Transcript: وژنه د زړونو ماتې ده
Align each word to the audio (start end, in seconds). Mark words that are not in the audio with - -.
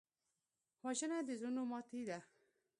وژنه 0.83 1.17
د 1.27 1.29
زړونو 1.39 1.61
ماتې 1.71 2.01
ده 2.09 2.19